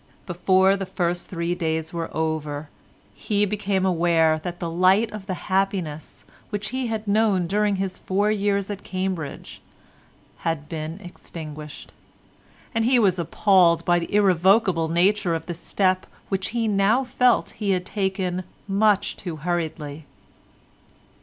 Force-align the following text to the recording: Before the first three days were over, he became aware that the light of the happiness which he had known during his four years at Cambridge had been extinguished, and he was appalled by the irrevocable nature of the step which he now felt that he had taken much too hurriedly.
Before 0.25 0.75
the 0.75 0.87
first 0.87 1.29
three 1.29 1.53
days 1.53 1.93
were 1.93 2.09
over, 2.11 2.69
he 3.13 3.45
became 3.45 3.85
aware 3.85 4.39
that 4.39 4.59
the 4.59 4.67
light 4.67 5.11
of 5.11 5.27
the 5.27 5.35
happiness 5.45 6.25
which 6.49 6.69
he 6.69 6.87
had 6.87 7.07
known 7.07 7.45
during 7.45 7.75
his 7.75 7.99
four 7.99 8.31
years 8.31 8.71
at 8.71 8.83
Cambridge 8.83 9.61
had 10.39 10.67
been 10.67 10.99
extinguished, 11.03 11.93
and 12.73 12.83
he 12.83 12.97
was 12.97 13.19
appalled 13.19 13.85
by 13.85 13.99
the 13.99 14.11
irrevocable 14.11 14.87
nature 14.87 15.35
of 15.35 15.45
the 15.45 15.53
step 15.53 16.07
which 16.29 16.47
he 16.49 16.67
now 16.67 17.03
felt 17.03 17.49
that 17.49 17.55
he 17.57 17.69
had 17.69 17.85
taken 17.85 18.43
much 18.67 19.15
too 19.15 19.35
hurriedly. 19.35 20.07